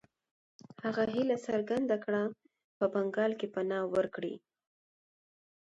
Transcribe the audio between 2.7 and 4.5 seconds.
په بنګال کې پناه ورکړي.